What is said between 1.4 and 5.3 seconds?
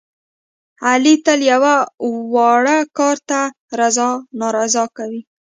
یوه واړه کار ته رضا نارضا کوي.